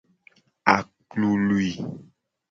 Aklului. 0.75 1.69